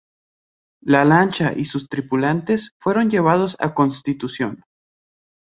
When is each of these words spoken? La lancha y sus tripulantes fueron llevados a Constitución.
La 0.81 1.05
lancha 1.05 1.53
y 1.55 1.65
sus 1.65 1.87
tripulantes 1.87 2.71
fueron 2.79 3.07
llevados 3.11 3.55
a 3.59 3.75
Constitución. 3.75 4.63